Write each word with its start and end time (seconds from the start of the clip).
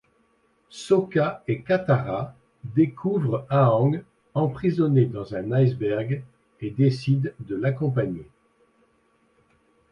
Sokka 0.71 1.43
et 1.47 1.61
Katara 1.61 2.33
découvrent 2.63 3.45
Aang 3.51 4.01
emprisonné 4.33 5.05
dans 5.05 5.35
un 5.35 5.51
iceberg 5.51 6.23
et 6.59 6.71
décident 6.71 7.29
de 7.41 7.55
l'accompagner. 7.55 8.25